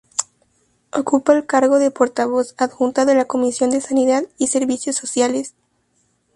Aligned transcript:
Ocupa 0.93 1.31
el 1.33 1.45
cargo 1.45 1.77
de 1.77 1.91
portavoz 1.91 2.55
adjunta 2.57 3.05
de 3.05 3.13
la 3.13 3.25
Comisión 3.25 3.69
de 3.69 3.81
Sanidad 3.81 4.23
y 4.39 4.47
Servicios 4.47 4.95
Sociales. 4.95 5.53